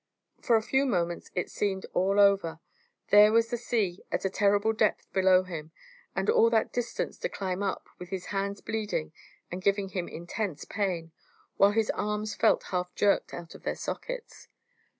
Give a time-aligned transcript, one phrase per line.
[0.41, 2.59] For a few moments it seemed all over;
[3.11, 5.71] there was the sea at a terrible depth below him,
[6.15, 9.13] and all that distance to climb up with his hands bleeding
[9.51, 11.11] and giving him intense pain,
[11.57, 14.47] while his arms felt half jerked out of their sockets.